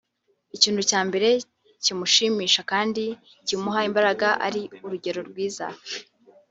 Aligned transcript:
ikintu 0.55 0.81
cya 0.89 0.99
mbere 1.07 1.29
kimushimisha 1.83 2.61
kandi 2.71 3.03
kimuha 3.47 3.81
imbaraga 3.89 4.27
ari 4.47 4.61
urugero 4.85 5.19
rwiza 5.29 5.65